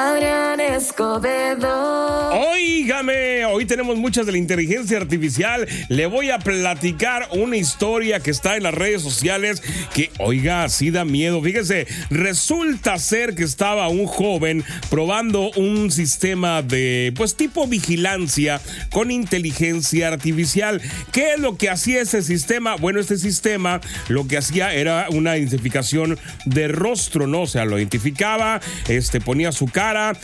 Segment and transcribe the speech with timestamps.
[0.00, 0.39] Ahora
[0.76, 2.30] Escobedo.
[2.30, 5.66] Óigame, hoy tenemos muchas de la inteligencia artificial.
[5.88, 9.62] Le voy a platicar una historia que está en las redes sociales
[9.94, 11.42] que, oiga, así da miedo.
[11.42, 18.60] Fíjese, resulta ser que estaba un joven probando un sistema de, pues, tipo vigilancia
[18.90, 20.80] con inteligencia artificial.
[21.12, 22.76] ¿Qué es lo que hacía ese sistema?
[22.76, 27.42] Bueno, este sistema lo que hacía era una identificación de rostro, ¿no?
[27.42, 30.16] O sea, lo identificaba, este, ponía su cara,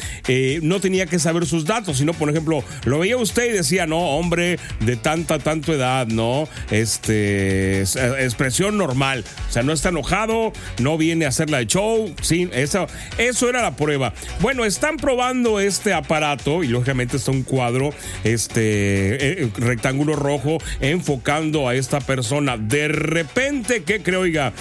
[0.62, 3.98] no tenía que saber sus datos, sino, por ejemplo, lo veía usted y decía, no,
[3.98, 6.48] hombre de tanta, tanto edad, ¿no?
[6.70, 12.48] Este, expresión normal, o sea, no está enojado, no viene a hacerla de show, sí,
[12.52, 12.86] eso,
[13.18, 14.12] eso era la prueba.
[14.40, 17.90] Bueno, están probando este aparato y lógicamente está un cuadro,
[18.24, 22.56] este, eh, rectángulo rojo, enfocando a esta persona.
[22.56, 24.52] De repente, ¿qué creo, oiga?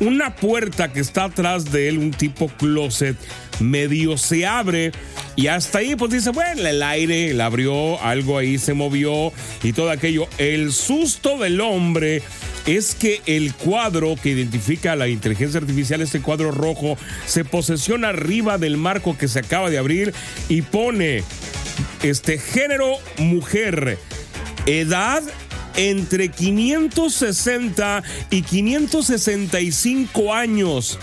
[0.00, 3.16] Una puerta que está atrás de él, un tipo closet,
[3.60, 4.92] medio se abre
[5.36, 9.72] y hasta ahí pues dice, bueno, el aire la abrió, algo ahí se movió y
[9.72, 10.28] todo aquello.
[10.38, 12.22] El susto del hombre
[12.66, 18.58] es que el cuadro que identifica la inteligencia artificial, este cuadro rojo, se posesiona arriba
[18.58, 20.14] del marco que se acaba de abrir
[20.48, 21.24] y pone
[22.02, 23.98] este género mujer,
[24.66, 25.22] edad
[25.76, 30.98] entre 560 y 565 años.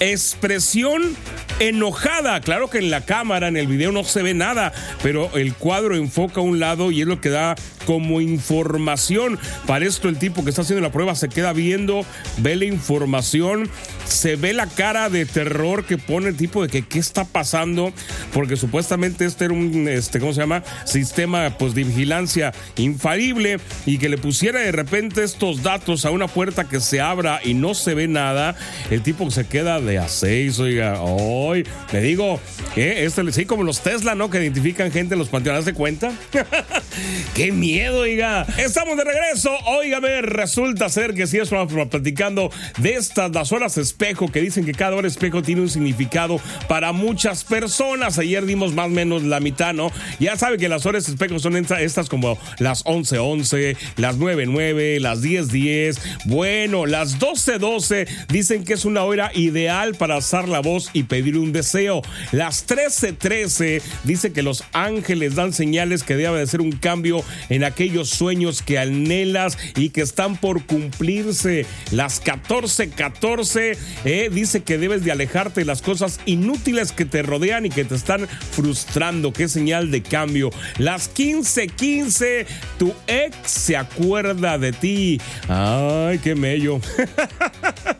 [0.00, 1.14] Expresión
[1.58, 2.40] enojada.
[2.40, 5.96] Claro que en la cámara, en el video no se ve nada, pero el cuadro
[5.96, 7.54] enfoca a un lado y es lo que da
[7.86, 9.38] como información.
[9.66, 12.04] Para esto el tipo que está haciendo la prueba se queda viendo,
[12.38, 13.68] ve la información,
[14.06, 17.92] se ve la cara de terror que pone el tipo de que qué está pasando,
[18.32, 20.62] porque supuestamente este era un, este, ¿cómo se llama?
[20.84, 26.28] Sistema pues, de vigilancia infalible y que le pusiera de repente estos datos a una
[26.28, 28.56] puerta que se abra y no se ve nada,
[28.90, 32.40] el tipo se queda de a seis, oiga, hoy, le digo,
[32.74, 34.30] que este, sí, como los Tesla, ¿no?
[34.30, 36.12] Que identifican gente en los panteones de cuenta.
[37.34, 38.46] ¡Qué miedo, oiga!
[38.58, 39.50] Estamos de regreso.
[39.66, 44.72] Óigame, resulta ser que sí estamos platicando de estas las horas espejo, que dicen que
[44.72, 48.18] cada hora espejo tiene un significado para muchas personas.
[48.18, 49.90] Ayer dimos más o menos la mitad, ¿no?
[50.20, 55.00] Ya sabe que las horas espejo son estas como las 11:11, 11, las 9:9, 9,
[55.00, 55.48] las 10:10.
[55.48, 56.00] 10.
[56.26, 61.04] Bueno, las 12:12 12 dicen que es una hora ideal para alzar la voz y
[61.04, 62.02] pedir un deseo.
[62.30, 67.24] Las 13:13 13 dice que los ángeles dan señales que debe de ser un cambio
[67.48, 71.66] en aquellos sueños que anhelas y que están por cumplirse.
[71.90, 77.22] Las 14:14 14, eh, dice que debes de alejarte de las cosas inútiles que te
[77.22, 79.32] rodean y que te están frustrando.
[79.32, 80.50] Qué señal de cambio.
[80.78, 82.46] Las 15:15 15,
[82.78, 85.20] tu ex se acuerda de ti.
[85.48, 86.80] Ay, qué mello.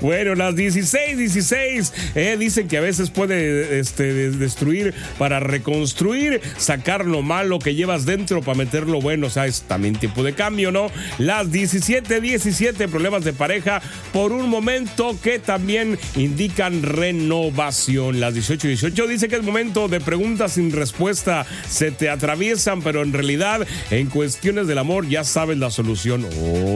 [0.00, 7.04] bueno, las 16:16 16, eh, dicen que a veces puede este, destruir para reconstruir, sacar
[7.04, 9.26] lo malo que llevas dentro para meter lo bueno.
[9.26, 10.90] O sea, es también tiempo de cambio, ¿no?
[11.18, 13.80] Las 17:17 17, problemas de pareja
[14.12, 18.20] por un momento que también indican renovación.
[18.20, 21.46] Las 18 18 dice que es momento de preguntas sin respuesta.
[21.68, 26.26] Se te atraviesan, pero en realidad en cuestiones del amor ya sabes la solución.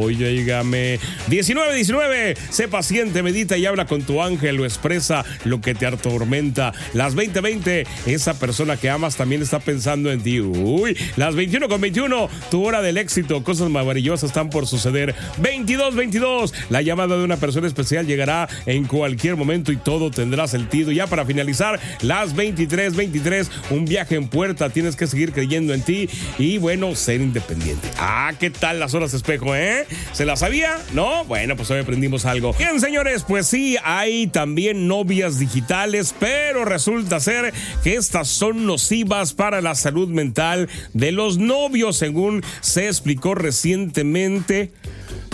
[0.01, 0.99] Oye, dígame.
[1.29, 5.87] 19 19, sé paciente, medita y habla con tu ángel, lo expresa lo que te
[5.87, 6.75] atormenta.
[6.93, 10.41] Las 20 20, esa persona que amas también está pensando en ti.
[10.41, 15.15] Uy, las 21 con 21, tu hora del éxito, cosas maravillosas están por suceder.
[15.39, 20.47] 22 22, la llamada de una persona especial llegará en cualquier momento y todo tendrá
[20.47, 20.93] sentido.
[20.93, 24.69] Ya para finalizar, las 23, 23, un viaje en puerta.
[24.69, 27.89] Tienes que seguir creyendo en ti y bueno, ser independiente.
[27.97, 29.87] Ah, ¿qué tal las horas espejo, eh?
[30.13, 30.77] ¿Se las sabía?
[30.93, 31.25] ¿No?
[31.25, 32.50] Bueno, pues hoy aprendimos algo.
[32.59, 37.53] Bien, señores, pues sí, hay también novias digitales, pero resulta ser
[37.83, 44.73] que estas son nocivas para la salud mental de los novios, según se explicó recientemente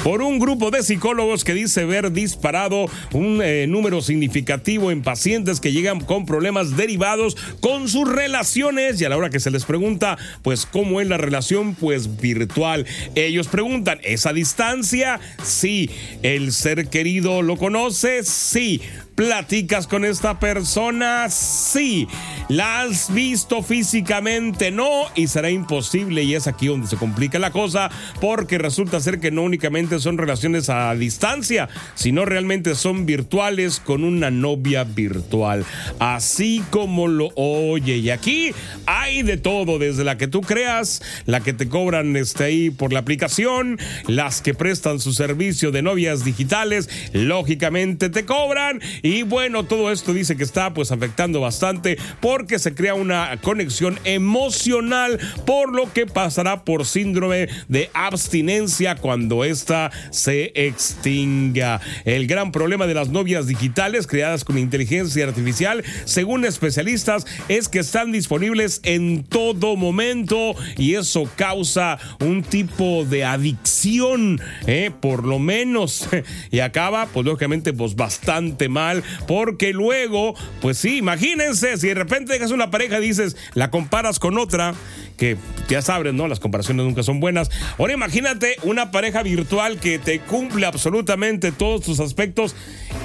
[0.06, 5.58] por un grupo de psicólogos que dice ver disparado un eh, número significativo en pacientes
[5.58, 9.64] que llegan con problemas derivados con sus relaciones y a la hora que se les
[9.64, 12.86] pregunta, pues cómo es la relación, pues virtual.
[13.16, 15.18] Ellos preguntan, ¿esa distancia?
[15.42, 15.90] Sí.
[16.22, 18.22] ¿El ser querido lo conoce?
[18.22, 18.82] Sí.
[19.16, 21.30] ¿Platicas con esta persona?
[21.30, 22.06] Sí.
[22.50, 24.70] ¿La has visto físicamente?
[24.70, 25.04] No.
[25.14, 26.22] Y será imposible.
[26.22, 27.90] Y es aquí donde se complica la cosa
[28.20, 34.04] porque resulta ser que no únicamente son relaciones a distancia, sino realmente son virtuales con
[34.04, 35.64] una novia virtual.
[35.98, 37.96] Así como lo oye.
[37.96, 38.52] Y aquí
[38.84, 42.92] hay de todo, desde la que tú creas, la que te cobran este, ahí por
[42.92, 43.78] la aplicación,
[44.08, 50.12] las que prestan su servicio de novias digitales, lógicamente te cobran Y bueno, todo esto
[50.12, 56.06] dice que está pues afectando bastante porque se crea una conexión emocional por lo que
[56.06, 61.80] pasará por síndrome de abstinencia cuando ésta se extinga.
[62.04, 67.78] El gran problema de las novias digitales creadas con inteligencia artificial, según especialistas, es que
[67.78, 74.90] están disponibles en todo momento y eso causa un tipo de adicción, ¿eh?
[75.00, 76.08] por lo menos.
[76.50, 78.95] Y acaba, pues lógicamente, pues bastante mal,
[79.26, 84.18] porque luego, pues sí, imagínense, si de repente dejas una pareja y dices, la comparas
[84.18, 84.74] con otra,
[85.16, 85.36] que
[85.68, 86.28] ya sabes, ¿no?
[86.28, 87.50] Las comparaciones nunca son buenas.
[87.78, 92.54] Ahora imagínate una pareja virtual que te cumple absolutamente todos tus aspectos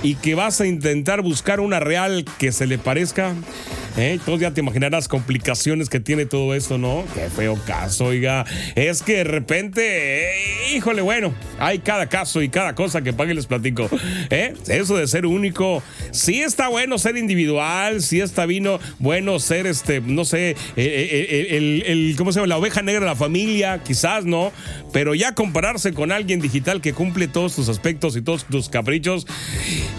[0.03, 3.33] y que vas a intentar buscar una real que se le parezca.
[3.97, 4.13] ¿Eh?
[4.13, 7.03] Entonces ya te imaginarás complicaciones que tiene todo esto, ¿no?
[7.13, 8.45] Qué feo caso, oiga.
[8.75, 13.33] Es que de repente, eh, híjole, bueno, hay cada caso y cada cosa que pague
[13.33, 13.89] les platico.
[14.29, 14.53] ¿Eh?
[14.67, 20.01] Eso de ser único, sí está bueno ser individual, sí está vino, bueno ser este,
[20.01, 22.47] no sé, el, el, ¿cómo se llama?
[22.47, 24.51] La oveja negra de la familia, quizás, ¿no?
[24.93, 29.27] Pero ya compararse con alguien digital que cumple todos tus aspectos y todos tus caprichos,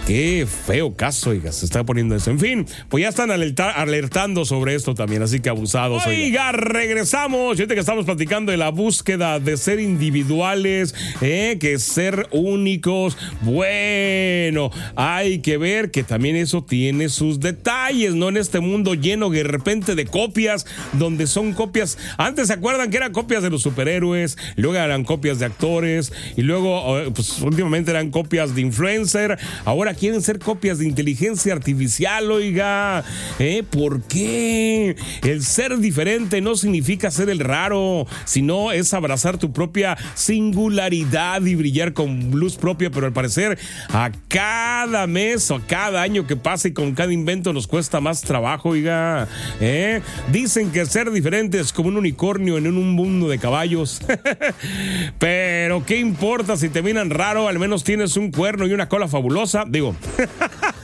[0.07, 2.31] qué feo caso, oiga, se está poniendo eso.
[2.31, 6.07] En fin, pues ya están alertados alertando sobre esto también, así que abusados.
[6.07, 7.57] Oiga, regresamos.
[7.57, 11.59] Fíjate que estamos platicando de la búsqueda de ser individuales, ¿eh?
[11.61, 13.17] que ser únicos.
[13.43, 18.29] Bueno, hay que ver que también eso tiene sus detalles, ¿no?
[18.29, 21.99] En este mundo lleno de repente de copias, donde son copias.
[22.19, 26.43] Antes se acuerdan que eran copias de los superhéroes, luego eran copias de actores, y
[26.43, 29.39] luego, eh, pues últimamente eran copias de influencer.
[29.65, 33.05] Ahora quieren ser copias de inteligencia artificial, oiga.
[33.39, 33.63] ¿eh?
[33.73, 34.97] ¿Por qué?
[35.23, 41.55] El ser diferente no significa ser el raro, sino es abrazar tu propia singularidad y
[41.55, 43.59] brillar con luz propia, pero al parecer
[43.89, 47.99] a cada mes o a cada año que pase y con cada invento nos cuesta
[48.03, 49.27] más trabajo, oiga.
[49.59, 50.03] ¿eh?
[50.31, 54.03] Dicen que ser diferente es como un unicornio en un mundo de caballos.
[55.19, 57.49] pero ¿qué importa si te miran raro?
[57.49, 59.65] Al menos tienes un cuerno y una cola fabulosa.
[59.67, 59.97] Digo.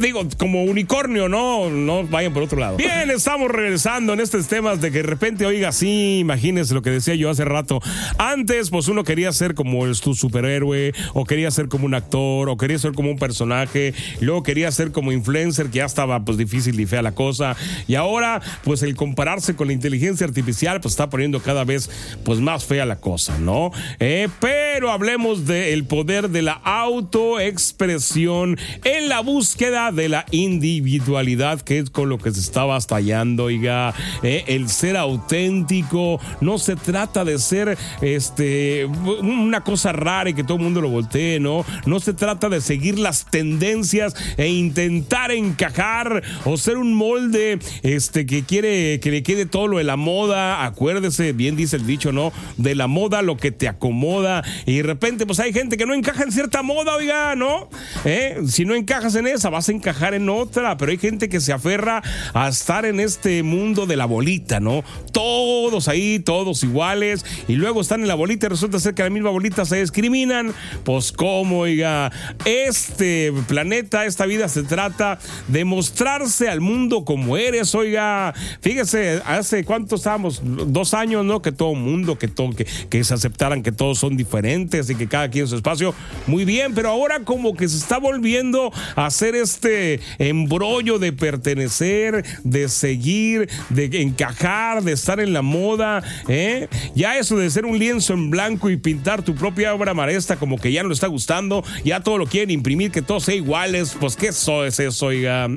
[0.00, 2.78] Digo, como unicornio, no, no vayan por otro lado.
[2.78, 6.88] Bien, estamos regresando en estos temas de que de repente, oiga, sí, imagínense lo que
[6.88, 7.82] decía yo hace rato.
[8.16, 12.48] Antes, pues uno quería ser como el, tu superhéroe, o quería ser como un actor,
[12.48, 16.38] o quería ser como un personaje, luego quería ser como influencer, que ya estaba pues
[16.38, 17.54] difícil y fea la cosa.
[17.86, 21.90] Y ahora, pues el compararse con la inteligencia artificial, pues está poniendo cada vez
[22.24, 23.70] pues más fea la cosa, ¿no?
[23.98, 31.78] Eh, pero hablemos del poder de la autoexpresión en la búsqueda de la individualidad, que
[31.78, 37.24] es con lo que se estaba estallando, oiga, eh, el ser auténtico, no se trata
[37.24, 41.64] de ser este una cosa rara y que todo el mundo lo voltee, ¿no?
[41.86, 48.26] No se trata de seguir las tendencias e intentar encajar o ser un molde este
[48.26, 52.12] que quiere que le quede todo lo de la moda, acuérdese, bien dice el dicho,
[52.12, 52.32] ¿no?
[52.56, 55.94] De la moda lo que te acomoda y de repente pues hay gente que no
[55.94, 57.68] encaja en cierta moda, oiga, ¿no?
[58.04, 58.38] ¿Eh?
[58.48, 61.52] Si no encajas en esa, vas a encajar en otra, pero hay gente que se
[61.52, 62.02] aferra
[62.32, 64.82] a estar en este mundo de la bolita, ¿no?
[65.12, 69.10] Todos ahí, todos iguales, y luego están en la bolita y resulta ser que la
[69.10, 70.54] misma bolita se discriminan.
[70.84, 72.10] Pues cómo, oiga,
[72.46, 75.18] este planeta, esta vida se trata
[75.48, 78.32] de mostrarse al mundo como eres, oiga.
[78.60, 81.42] Fíjese, hace cuánto estábamos, dos años, ¿no?
[81.42, 85.28] Que todo mundo, que, todo, que, se aceptaran que todos son diferentes y que cada
[85.28, 85.94] quien en su espacio.
[86.26, 92.24] Muy bien, pero ahora como que se está volviendo a hacer este embrollo de pertenecer,
[92.44, 96.68] de seguir, de encajar, de estar en la moda, ¿eh?
[96.94, 100.56] Ya eso de ser un lienzo en blanco y pintar tu propia obra maestra como
[100.56, 103.96] que ya no le está gustando, ya todo lo quieren imprimir, que todos sean iguales,
[103.98, 105.48] pues qué eso es eso, oiga.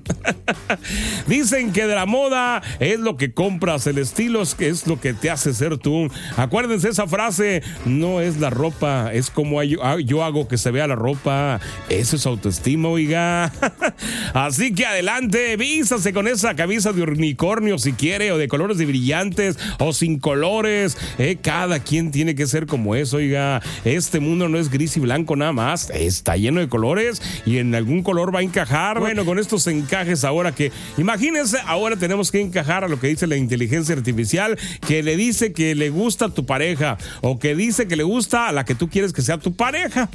[1.27, 5.13] Dicen que de la moda es lo que compras, el estilo es, es lo que
[5.13, 6.09] te hace ser tú.
[6.35, 10.95] Acuérdense esa frase, no es la ropa, es como yo hago que se vea la
[10.95, 11.61] ropa.
[11.89, 13.51] Eso es autoestima, oiga.
[14.33, 18.85] Así que adelante, vístase con esa camisa de unicornio si quiere, o de colores de
[18.85, 20.97] brillantes, o sin colores.
[21.17, 23.61] Eh, cada quien tiene que ser como eso, oiga.
[23.85, 27.73] Este mundo no es gris y blanco nada más, está lleno de colores y en
[27.75, 28.99] algún color va a encajar.
[28.99, 33.27] Bueno, con estos encajes ahora que, imagínense, ahora tenemos que encajar a lo que dice
[33.27, 37.87] la inteligencia artificial, que le dice que le gusta a tu pareja, o que dice
[37.87, 40.09] que le gusta a la que tú quieres que sea tu pareja.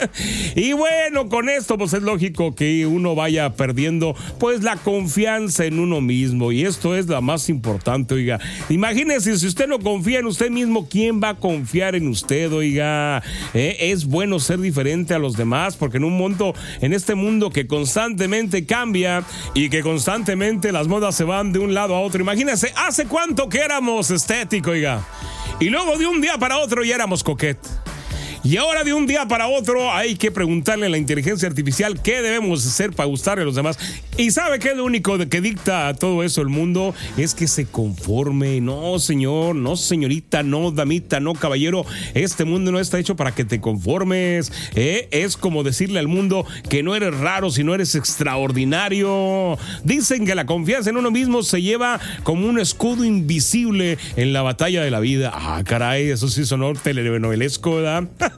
[0.54, 5.78] y bueno, con esto, pues es lógico que uno vaya perdiendo pues la confianza en
[5.78, 6.52] uno mismo.
[6.52, 8.38] Y esto es la más importante, oiga.
[8.68, 13.22] Imagínese, si usted no confía en usted mismo, ¿quién va a confiar en usted, oiga?
[13.54, 17.50] Eh, es bueno ser diferente a los demás porque en un mundo, en este mundo
[17.50, 19.24] que constantemente cambia
[19.54, 22.20] y que constantemente las modas se van de un lado a otro.
[22.20, 25.06] Imagínese, ¿hace cuánto que éramos estético, oiga?
[25.60, 27.58] Y luego de un día para otro ya éramos coquet.
[28.46, 32.22] Y ahora de un día para otro hay que preguntarle a la inteligencia artificial qué
[32.22, 33.76] debemos hacer para gustarle a los demás.
[34.16, 38.60] Y sabe que lo único que dicta todo eso el mundo es que se conforme.
[38.60, 41.84] No, señor, no, señorita, no, damita, no, caballero.
[42.14, 44.52] Este mundo no está hecho para que te conformes.
[44.76, 45.08] ¿eh?
[45.10, 49.58] Es como decirle al mundo que no eres raro, si no eres extraordinario.
[49.82, 54.42] Dicen que la confianza en uno mismo se lleva como un escudo invisible en la
[54.42, 55.32] batalla de la vida.
[55.34, 58.04] Ah, caray, eso sí sonó telenovelesco, ¿verdad?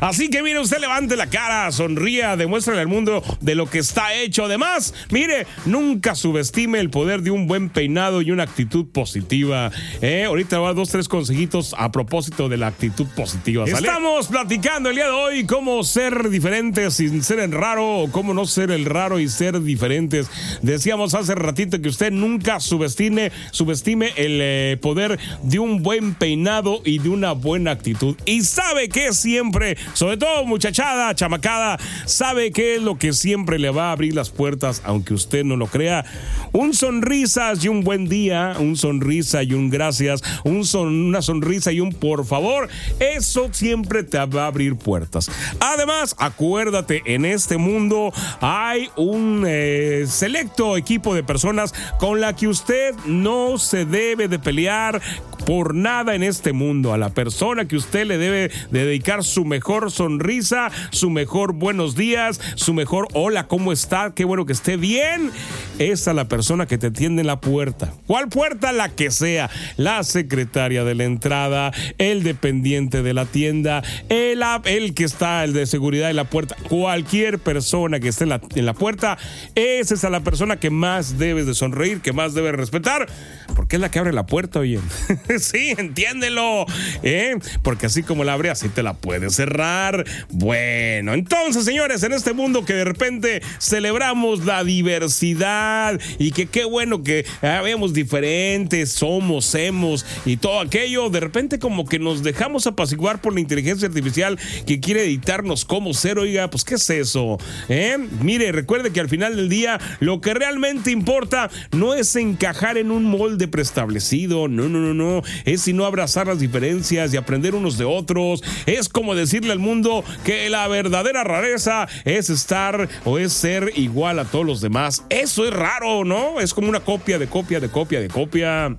[0.00, 4.14] Así que mire, usted levante la cara, sonría, demuéstrale al mundo de lo que está
[4.14, 4.44] hecho.
[4.44, 9.70] Además, mire, nunca subestime el poder de un buen peinado y una actitud positiva.
[10.00, 10.24] ¿eh?
[10.24, 13.64] Ahorita va dos, tres consejitos a propósito de la actitud positiva.
[13.64, 18.34] Estamos platicando el día de hoy cómo ser diferentes sin ser el raro o cómo
[18.34, 20.30] no ser el raro y ser diferentes.
[20.62, 26.80] Decíamos hace ratito que usted nunca subestime, subestime el eh, poder de un buen peinado
[26.84, 28.16] y de una buena actitud.
[28.24, 29.57] Y sabe que siempre
[29.92, 34.30] sobre todo muchachada, chamacada, sabe qué es lo que siempre le va a abrir las
[34.30, 36.04] puertas, aunque usted no lo crea.
[36.52, 41.72] Un sonrisas y un buen día, un sonrisa y un gracias, un son, una sonrisa
[41.72, 42.68] y un por favor,
[43.00, 45.30] eso siempre te va a abrir puertas.
[45.60, 52.48] Además, acuérdate, en este mundo hay un eh, selecto equipo de personas con la que
[52.48, 55.00] usted no se debe de pelear
[55.48, 56.92] por nada en este mundo.
[56.92, 62.38] A la persona que usted le debe dedicar su mejor sonrisa, su mejor buenos días,
[62.54, 64.12] su mejor hola, ¿cómo está?
[64.14, 65.30] Qué bueno que esté bien.
[65.78, 67.94] Es a la persona que te atiende en la puerta.
[68.06, 68.72] ¿Cuál puerta?
[68.72, 69.48] La que sea.
[69.78, 75.54] La secretaria de la entrada, el dependiente de la tienda, el, el que está, el
[75.54, 76.56] de seguridad de la puerta.
[76.68, 79.16] Cualquier persona que esté en la, en la puerta,
[79.54, 83.08] esa es a la persona que más debes de sonreír, que más debes respetar,
[83.56, 84.78] porque es la que abre la puerta, oye.
[85.42, 86.66] sí, entiéndelo.
[87.02, 87.36] ¿eh?
[87.62, 90.04] Porque así como la abre, así te la puede cerrar.
[90.30, 96.64] Bueno, entonces, señores, en este mundo que de repente celebramos la diversidad y que qué
[96.64, 102.66] bueno que vemos diferentes, somos, hemos y todo aquello, de repente como que nos dejamos
[102.66, 107.38] apaciguar por la inteligencia artificial que quiere editarnos como ser, oiga, pues ¿qué es eso?
[107.68, 107.96] ¿Eh?
[108.22, 112.90] Mire, recuerde que al final del día lo que realmente importa no es encajar en
[112.90, 117.78] un molde preestablecido, no, no, no, no, es sino abrazar las diferencias y aprender unos
[117.78, 118.42] de otros.
[118.66, 124.18] Es como decirle al mundo que la verdadera rareza es estar o es ser igual
[124.18, 125.04] a todos los demás.
[125.10, 126.40] Eso es raro, ¿no?
[126.40, 128.76] Es como una copia de copia de copia de copia.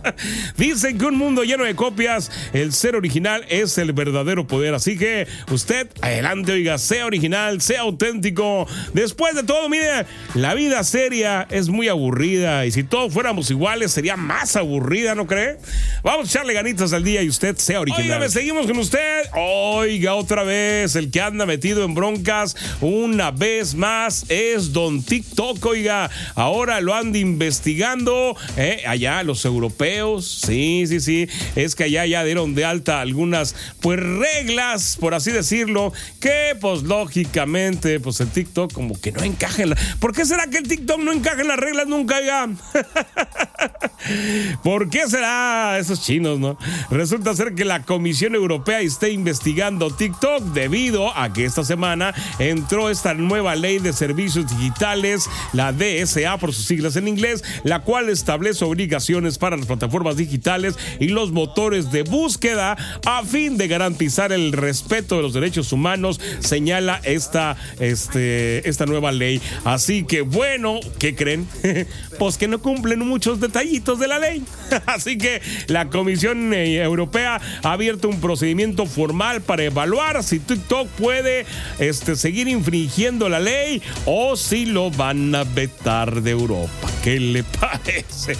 [0.56, 4.74] Dicen que un mundo lleno de copias, el ser original es el verdadero poder.
[4.74, 8.66] Así que usted, adelante, oiga, sea original, sea auténtico.
[8.92, 13.92] Después de todo, mire, la vida seria es muy aburrida y si todos fuéramos iguales
[13.92, 15.58] sería más aburrida, ¿no cree?
[16.02, 18.20] Vamos a echarle ganitas al día y usted sea original.
[18.20, 19.22] Oiga, seguimos con usted.
[19.34, 25.64] Oiga, otra vez, el que anda metido en broncas una vez más es Don TikTok.
[25.64, 30.42] Oiga, ahora lo anda investigando eh, allá los europeos.
[30.44, 31.28] Sí, sí, sí.
[31.54, 36.82] Es que allá ya dieron de alta algunas, pues, reglas, por así decirlo, que, pues,
[36.82, 39.76] lógicamente, pues el TikTok como que no encaja en la...
[40.00, 42.48] ¿Por qué será que el TikTok no encaja en las reglas nunca, oiga?
[44.62, 45.61] ¿Por qué será?
[45.78, 46.56] Esos chinos, ¿no?
[46.90, 52.90] Resulta ser que la Comisión Europea esté investigando TikTok debido a que esta semana entró
[52.90, 58.08] esta nueva ley de servicios digitales, la DSA por sus siglas en inglés, la cual
[58.08, 62.76] establece obligaciones para las plataformas digitales y los motores de búsqueda
[63.06, 69.12] a fin de garantizar el respeto de los derechos humanos, señala esta, este, esta nueva
[69.12, 69.40] ley.
[69.64, 71.46] Así que bueno, ¿qué creen?
[72.18, 74.42] pues que no cumplen muchos detallitos de la ley.
[74.86, 80.88] Así que la Comisión eh, Europea ha abierto un procedimiento formal para evaluar si TikTok
[80.88, 81.46] puede
[81.78, 86.70] este, seguir infringiendo la ley o si lo van a vetar de Europa.
[87.02, 88.36] ¿Qué le parece?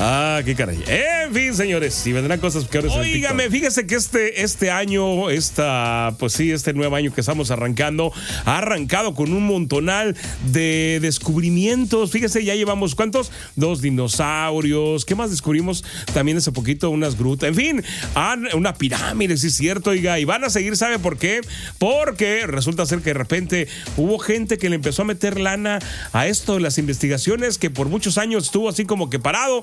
[0.00, 0.82] Ah, qué caray.
[0.86, 2.92] En fin, señores, si vendrán cosas peores.
[2.92, 8.12] Óigame, fíjese que este, este año, esta, pues sí, este nuevo año que estamos arrancando,
[8.44, 10.16] ha arrancado con un montonal
[10.50, 12.10] de descubrimientos.
[12.10, 13.30] Fíjese, ya llevamos cuántos?
[13.56, 15.04] Dos dinosaurios.
[15.04, 15.84] ¿Qué más descubrimos?
[16.14, 17.50] También hace poquito unas grutas.
[17.50, 17.84] En fin,
[18.54, 20.18] una pirámide, sí es cierto, oiga.
[20.18, 21.42] Y van a seguir, ¿sabe por qué?
[21.78, 25.78] Porque resulta ser que de repente hubo gente que le empezó a meter lana
[26.14, 29.62] a esto de las investigaciones que por muchos años estuvo así como que parado.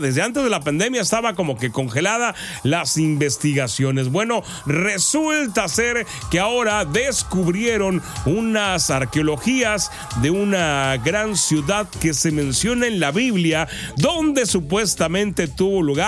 [0.00, 2.34] Desde antes de la pandemia estaba como que congelada
[2.64, 4.08] las investigaciones.
[4.08, 12.88] Bueno, resulta ser que ahora descubrieron unas arqueologías de una gran ciudad que se menciona
[12.88, 16.07] en la Biblia, donde supuestamente tuvo lugar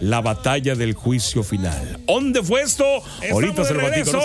[0.00, 1.98] la batalla del juicio final.
[2.06, 2.84] ¿Dónde fue esto?
[3.30, 4.18] Ahorita se lo platico.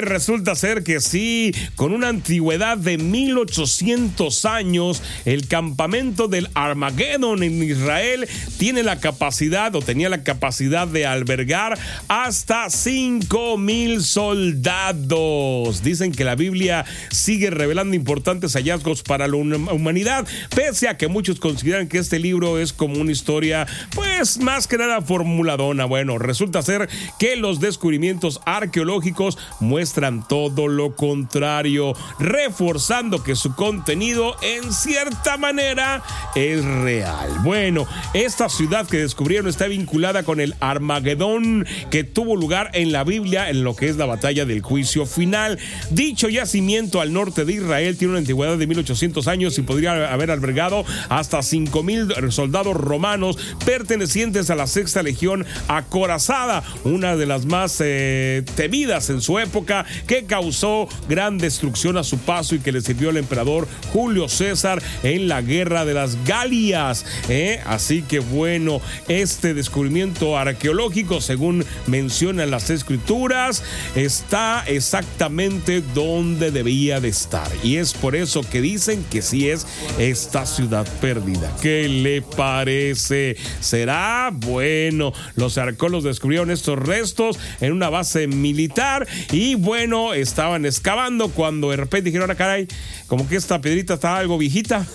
[0.00, 7.62] resulta ser que sí, con una antigüedad de 1800 años, el campamento del Armageddon en
[7.62, 8.26] Israel
[8.58, 11.78] tiene la capacidad o tenía la capacidad de albergar
[12.08, 15.82] hasta 5 mil soldados.
[15.82, 21.38] Dicen que la Biblia sigue revelando importantes hallazgos para la humanidad, pese a que muchos
[21.38, 25.84] consideran que este libro es como una historia, pues más que nada formuladona.
[25.84, 34.36] Bueno, resulta ser que los descubrimientos arqueológicos muestran todo lo contrario, reforzando que su contenido
[34.42, 36.04] en cierta manera
[36.36, 37.30] es real.
[37.42, 37.84] Bueno,
[38.14, 43.50] esta ciudad que descubrieron está vinculada con el Armagedón que tuvo lugar en la Biblia
[43.50, 45.58] en lo que es la batalla del juicio final.
[45.90, 50.30] Dicho yacimiento al norte de Israel tiene una antigüedad de 1800 años y podría haber
[50.30, 57.80] albergado hasta 5000 soldados romanos pertenecientes a la sexta legión acorazada, una de las más
[57.80, 62.80] eh, temidas en su época, que causó gran destrucción a su paso y que le
[62.80, 67.04] sirvió al emperador Julio César en la guerra de las Galias.
[67.28, 67.60] ¿eh?
[67.66, 73.62] Así que bueno, este descubrimiento arqueológico, según mencionan las escrituras,
[73.94, 77.48] está exactamente donde debía de estar.
[77.62, 79.66] Y es por eso que dicen que sí es
[79.98, 81.54] esta ciudad perdida.
[81.60, 83.36] ¿Qué le parece?
[83.60, 84.33] ¿Será?
[84.34, 91.70] Bueno, los arqueólogos descubrieron estos restos en una base militar y bueno, estaban excavando cuando
[91.70, 92.66] de repente dijeron, ah, caray,
[93.06, 94.86] como que esta piedrita está algo viejita.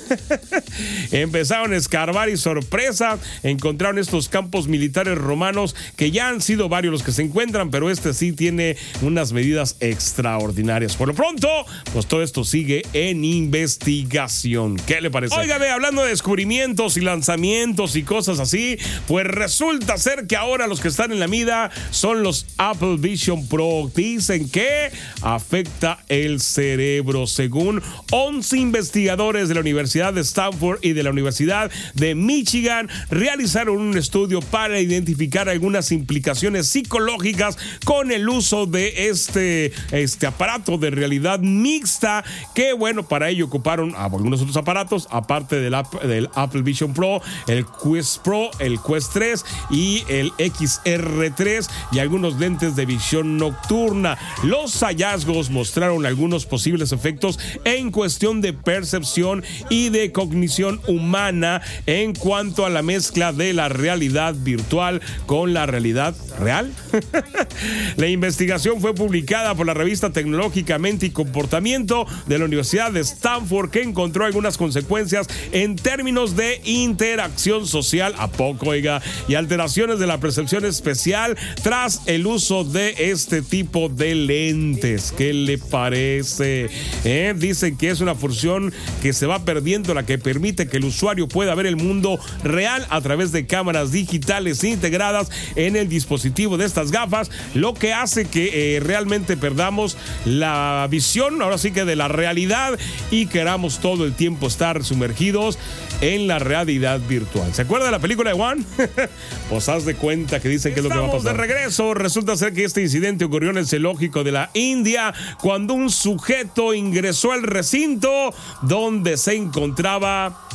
[1.11, 6.91] Empezaron a escarbar y sorpresa, encontraron estos campos militares romanos que ya han sido varios
[6.91, 10.95] los que se encuentran, pero este sí tiene unas medidas extraordinarias.
[10.95, 11.47] Por lo pronto,
[11.93, 14.77] pues todo esto sigue en investigación.
[14.77, 15.35] ¿Qué le parece?
[15.35, 18.77] Óigame, hablando de descubrimientos y lanzamientos y cosas así,
[19.07, 23.47] pues resulta ser que ahora los que están en la mida son los Apple Vision
[23.47, 23.91] Pro.
[23.95, 24.91] Dicen que
[25.21, 31.71] afecta el cerebro, según 11 investigadores de la Universidad de Stanford y de la Universidad
[31.95, 39.73] de Michigan realizaron un estudio para identificar algunas implicaciones psicológicas con el uso de este,
[39.91, 45.75] este aparato de realidad mixta que bueno, para ello ocuparon algunos otros aparatos, aparte del,
[46.03, 52.39] del Apple Vision Pro, el Quest Pro, el Quest 3 y el XR3 y algunos
[52.39, 54.17] lentes de visión nocturna.
[54.43, 62.13] Los hallazgos mostraron algunos posibles efectos en cuestión de percepción y de cognición humana en
[62.13, 66.71] cuanto a la mezcla de la realidad virtual con la realidad real.
[67.97, 73.69] la investigación fue publicada por la revista Tecnológicamente y Comportamiento de la Universidad de Stanford
[73.69, 80.07] que encontró algunas consecuencias en términos de interacción social, a poco, oiga, y alteraciones de
[80.07, 85.13] la percepción especial tras el uso de este tipo de lentes.
[85.15, 86.69] ¿Qué le parece?
[87.03, 87.33] ¿Eh?
[87.37, 91.27] Dicen que es una función que se va perdiendo, la que permite que el usuario
[91.27, 96.65] pueda ver el mundo real a través de cámaras digitales integradas en el dispositivo de
[96.65, 101.95] estas gafas, lo que hace que eh, realmente perdamos la visión, ahora sí que de
[101.95, 102.77] la realidad
[103.11, 105.57] y queramos todo el tiempo estar sumergidos
[106.01, 107.53] en la realidad virtual.
[107.53, 108.65] ¿Se acuerda de la película de Juan?
[109.49, 111.33] pues haz de cuenta que dicen que es lo que va a pasar.
[111.33, 111.93] de regreso.
[111.93, 116.73] Resulta ser que este incidente ocurrió en el zoológico de la India cuando un sujeto
[116.73, 120.47] ingresó al recinto donde se encontraba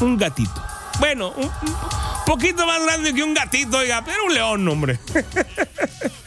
[0.00, 0.62] un gatito.
[0.98, 1.50] Bueno, un,
[2.24, 4.98] poquito más grande que un gatito, oiga, pero un león, hombre.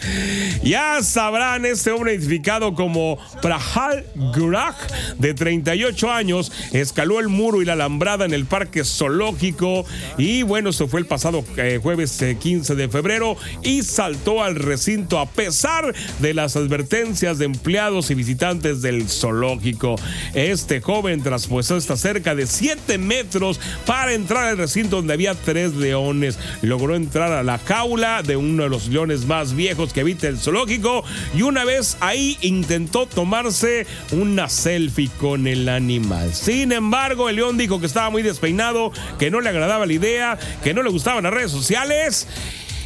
[0.63, 4.75] ya sabrán, este hombre identificado como Prahal Guraj,
[5.17, 9.85] de 38 años, escaló el muro y la alambrada en el parque zoológico
[10.17, 14.55] y bueno, eso fue el pasado eh, jueves 15 eh, de febrero y saltó al
[14.55, 19.95] recinto a pesar de las advertencias de empleados y visitantes del zoológico.
[20.33, 25.73] Este joven traspuesó hasta cerca de 7 metros para entrar al recinto donde había tres
[25.75, 26.37] leones.
[26.61, 30.37] Logró entrar a la jaula de uno de los leones más viejos que que el
[30.37, 31.03] zoológico
[31.35, 36.33] y una vez ahí intentó tomarse una selfie con el animal.
[36.33, 40.37] Sin embargo, el león dijo que estaba muy despeinado, que no le agradaba la idea,
[40.63, 42.27] que no le gustaban las redes sociales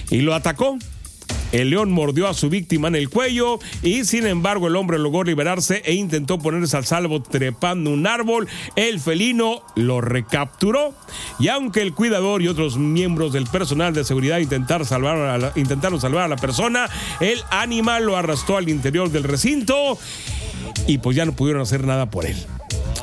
[0.09, 0.77] y lo atacó.
[1.53, 5.23] El león mordió a su víctima en el cuello y sin embargo el hombre logró
[5.23, 8.47] liberarse e intentó ponerse al salvo trepando un árbol.
[8.75, 10.95] El felino lo recapturó
[11.39, 15.51] y aunque el cuidador y otros miembros del personal de seguridad intentaron salvar a la,
[15.55, 16.89] intentaron salvar a la persona,
[17.19, 19.99] el animal lo arrastró al interior del recinto
[20.87, 22.35] y pues ya no pudieron hacer nada por él.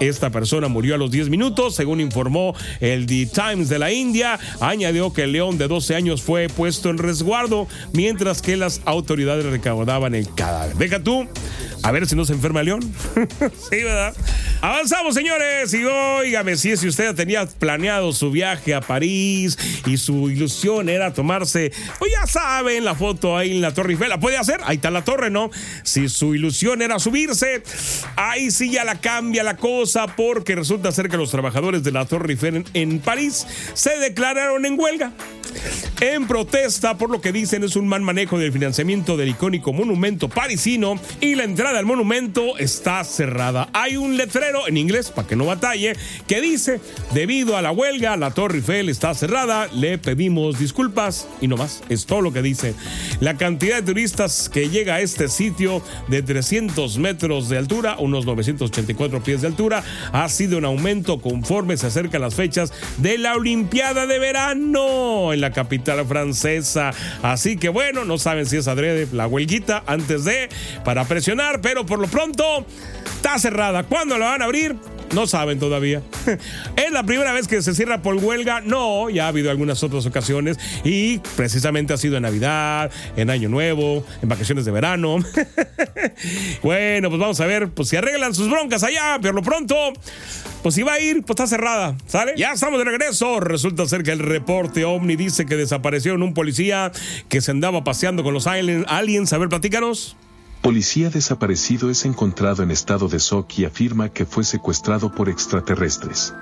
[0.01, 4.41] Esta persona murió a los 10 minutos, según informó el The Times de la India.
[4.59, 9.45] Añadió que el león de 12 años fue puesto en resguardo mientras que las autoridades
[9.45, 10.75] recaudaban el cadáver.
[10.77, 11.29] Deja tú,
[11.83, 12.81] a ver si no se enferma el león.
[13.71, 14.15] sí, ¿verdad?
[14.63, 15.75] Avanzamos, señores.
[15.75, 21.13] Y oígame, si, si usted tenía planeado su viaje a París y su ilusión era
[21.13, 24.61] tomarse, pues ya saben, la foto ahí en la Torre Eiffel, ¿la puede hacer?
[24.65, 25.51] Ahí está la torre, ¿no?
[25.83, 27.63] Si su ilusión era subirse,
[28.17, 32.05] ahí sí ya la cambia la cosa porque resulta ser que los trabajadores de la
[32.05, 35.13] Torre Eiffel en París se declararon en huelga
[36.01, 40.29] en protesta por lo que dicen es un mal manejo del financiamiento del icónico monumento
[40.29, 43.69] parisino y la entrada al monumento está cerrada.
[43.73, 45.95] Hay un letrero en inglés, para que no batalle,
[46.27, 46.81] que dice,
[47.13, 51.83] debido a la huelga, la Torre Eiffel está cerrada, le pedimos disculpas y no más,
[51.89, 52.75] es todo lo que dice.
[53.21, 58.25] La cantidad de turistas que llega a este sitio de 300 metros de altura, unos
[58.25, 59.80] 984 pies de altura,
[60.13, 65.41] ha sido un aumento conforme se acercan las fechas de la Olimpiada de Verano en
[65.41, 66.93] la capital francesa.
[67.23, 70.49] Así que bueno, no saben si es adrede la huelguita antes de
[70.85, 72.67] para presionar, pero por lo pronto
[73.17, 73.85] está cerrada.
[73.85, 74.77] ¿Cuándo la van a abrir?
[75.15, 76.03] No saben todavía.
[76.77, 78.61] ¿Es la primera vez que se cierra por huelga?
[78.61, 83.49] No, ya ha habido algunas otras ocasiones y precisamente ha sido en Navidad, en Año
[83.49, 85.19] Nuevo, en vacaciones de verano.
[86.63, 89.75] bueno, pues vamos a ver, pues si arreglan sus broncas allá, pero lo pronto,
[90.63, 92.35] pues si va a ir, pues está cerrada, ¿sale?
[92.37, 93.41] Ya estamos de regreso.
[93.41, 96.93] Resulta ser que el reporte OVNI dice que desaparecieron un policía
[97.29, 99.33] que se andaba paseando con los aliens.
[99.33, 100.17] A ver, platícanos.
[100.63, 106.35] Policía desaparecido es encontrado en estado de shock y afirma que fue secuestrado por extraterrestres.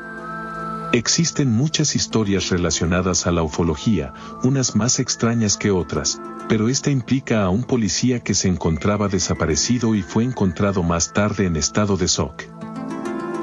[0.93, 7.45] Existen muchas historias relacionadas a la ufología, unas más extrañas que otras, pero esta implica
[7.45, 12.07] a un policía que se encontraba desaparecido y fue encontrado más tarde en estado de
[12.09, 12.43] shock.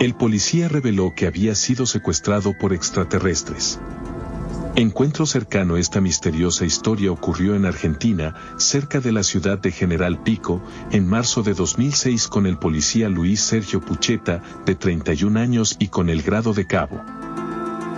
[0.01, 3.79] El policía reveló que había sido secuestrado por extraterrestres.
[4.77, 10.61] Encuentro cercano esta misteriosa historia ocurrió en Argentina, cerca de la ciudad de General Pico,
[10.91, 16.09] en marzo de 2006 con el policía Luis Sergio Pucheta, de 31 años y con
[16.09, 17.01] el grado de cabo.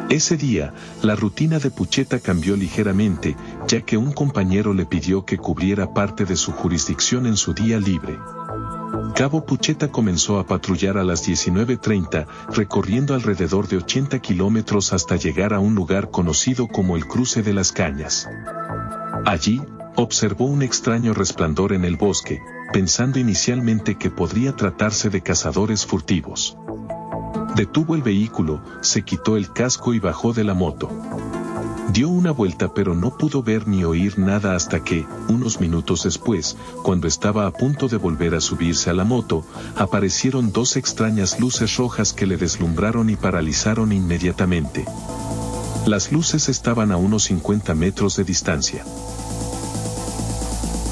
[0.09, 3.35] Ese día, la rutina de Pucheta cambió ligeramente,
[3.67, 7.79] ya que un compañero le pidió que cubriera parte de su jurisdicción en su día
[7.79, 8.19] libre.
[9.15, 15.53] Cabo Pucheta comenzó a patrullar a las 19.30, recorriendo alrededor de 80 kilómetros hasta llegar
[15.53, 18.29] a un lugar conocido como el Cruce de las Cañas.
[19.25, 19.61] Allí,
[19.95, 22.39] observó un extraño resplandor en el bosque,
[22.71, 26.55] pensando inicialmente que podría tratarse de cazadores furtivos.
[27.55, 30.89] Detuvo el vehículo, se quitó el casco y bajó de la moto.
[31.93, 36.57] Dio una vuelta pero no pudo ver ni oír nada hasta que, unos minutos después,
[36.83, 39.45] cuando estaba a punto de volver a subirse a la moto,
[39.75, 44.85] aparecieron dos extrañas luces rojas que le deslumbraron y paralizaron inmediatamente.
[45.85, 48.83] Las luces estaban a unos 50 metros de distancia.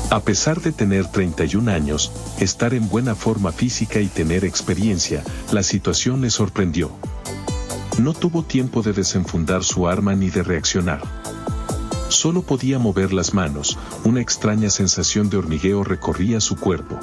[0.09, 5.61] A pesar de tener 31 años, estar en buena forma física y tener experiencia, la
[5.61, 6.91] situación le sorprendió.
[7.97, 11.01] No tuvo tiempo de desenfundar su arma ni de reaccionar.
[12.09, 16.99] Solo podía mover las manos, una extraña sensación de hormigueo recorría su cuerpo.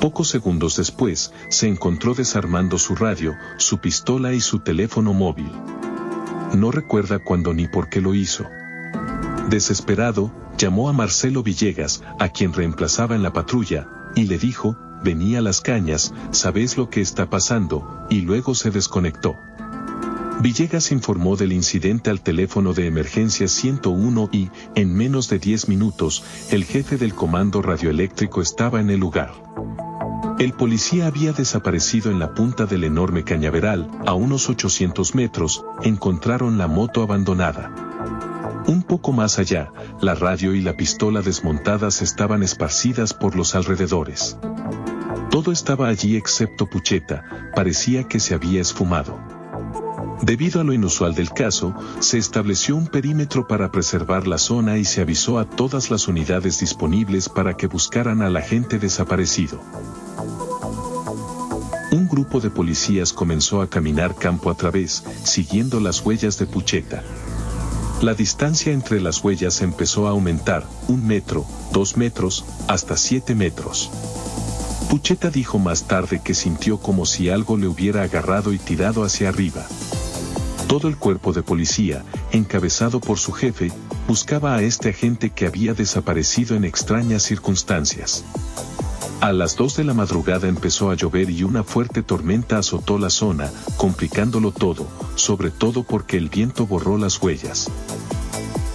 [0.00, 5.50] Pocos segundos después, se encontró desarmando su radio, su pistola y su teléfono móvil.
[6.54, 8.44] No recuerda cuándo ni por qué lo hizo.
[9.48, 15.38] Desesperado, llamó a Marcelo Villegas, a quien reemplazaba en la patrulla, y le dijo, venía
[15.38, 19.36] a las cañas, sabes lo que está pasando, y luego se desconectó.
[20.40, 26.22] Villegas informó del incidente al teléfono de emergencia 101 y, en menos de 10 minutos,
[26.50, 29.32] el jefe del comando radioeléctrico estaba en el lugar.
[30.38, 36.58] El policía había desaparecido en la punta del enorme cañaveral, a unos 800 metros, encontraron
[36.58, 37.72] la moto abandonada.
[38.66, 39.72] Un poco más allá,
[40.02, 44.36] la radio y la pistola desmontadas estaban esparcidas por los alrededores.
[45.30, 49.18] Todo estaba allí excepto Pucheta, parecía que se había esfumado.
[50.22, 54.84] Debido a lo inusual del caso, se estableció un perímetro para preservar la zona y
[54.84, 59.60] se avisó a todas las unidades disponibles para que buscaran al agente desaparecido.
[61.92, 67.02] Un grupo de policías comenzó a caminar campo a través, siguiendo las huellas de Pucheta.
[68.02, 73.90] La distancia entre las huellas empezó a aumentar, un metro, dos metros, hasta siete metros.
[74.90, 79.28] Pucheta dijo más tarde que sintió como si algo le hubiera agarrado y tirado hacia
[79.30, 79.66] arriba.
[80.66, 83.70] Todo el cuerpo de policía, encabezado por su jefe,
[84.08, 88.24] buscaba a este agente que había desaparecido en extrañas circunstancias.
[89.20, 93.10] A las 2 de la madrugada empezó a llover y una fuerte tormenta azotó la
[93.10, 97.70] zona, complicándolo todo, sobre todo porque el viento borró las huellas.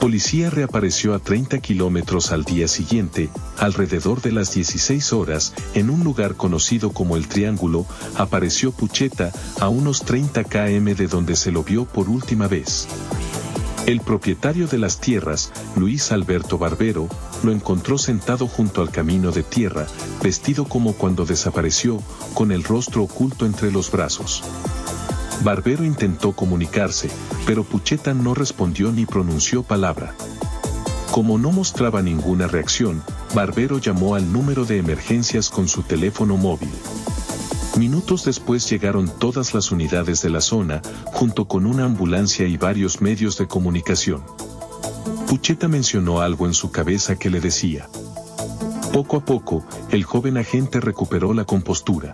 [0.01, 6.03] Policía reapareció a 30 kilómetros al día siguiente, alrededor de las 16 horas, en un
[6.03, 7.85] lugar conocido como el Triángulo,
[8.15, 12.87] apareció Pucheta, a unos 30 km de donde se lo vio por última vez.
[13.85, 17.07] El propietario de las tierras, Luis Alberto Barbero,
[17.43, 19.85] lo encontró sentado junto al camino de tierra,
[20.23, 22.01] vestido como cuando desapareció,
[22.33, 24.43] con el rostro oculto entre los brazos.
[25.43, 27.10] Barbero intentó comunicarse,
[27.45, 30.13] pero Pucheta no respondió ni pronunció palabra.
[31.12, 36.69] Como no mostraba ninguna reacción, Barbero llamó al número de emergencias con su teléfono móvil.
[37.77, 43.01] Minutos después llegaron todas las unidades de la zona, junto con una ambulancia y varios
[43.01, 44.21] medios de comunicación.
[45.27, 47.89] Pucheta mencionó algo en su cabeza que le decía.
[48.93, 52.13] Poco a poco, el joven agente recuperó la compostura.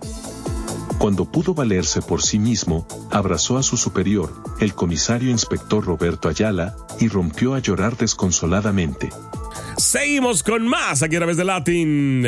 [0.97, 6.75] Cuando pudo valerse por sí mismo, abrazó a su superior, el comisario inspector Roberto Ayala,
[6.99, 9.09] y rompió a llorar desconsoladamente.
[9.77, 12.25] Seguimos con más aquí a través de Latin